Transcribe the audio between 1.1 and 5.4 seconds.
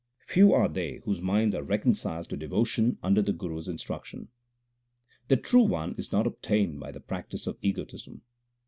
minds are reconciled to devotion under the Guru s instruction. The